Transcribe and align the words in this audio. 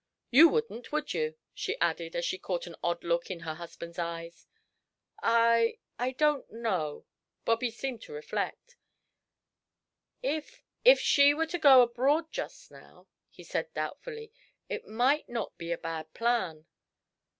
"You 0.31 0.49
wouldn't, 0.49 0.91
would 0.91 1.13
you?" 1.13 1.35
she 1.53 1.79
added, 1.79 2.15
as 2.15 2.25
she 2.25 2.39
caught 2.39 2.65
an 2.65 2.75
odd 2.83 3.03
look 3.03 3.29
in 3.29 3.41
her 3.41 3.53
husband's 3.53 3.99
eyes. 3.99 4.47
"I 5.21 5.77
I 5.99 6.13
don't 6.13 6.49
know." 6.51 7.05
Bobby 7.45 7.69
seemed 7.69 8.01
to 8.01 8.11
reflect. 8.11 8.77
"If 10.23 10.63
if 10.83 10.99
she 10.99 11.35
were 11.35 11.45
to 11.45 11.59
go 11.59 11.83
abroad 11.83 12.31
just 12.31 12.71
now," 12.71 13.09
he 13.29 13.43
said, 13.43 13.71
doubtfully, 13.75 14.31
"it 14.69 14.87
might 14.87 15.29
not 15.29 15.55
be 15.59 15.71
a 15.71 15.77
bad 15.77 16.11
plan." 16.15 16.65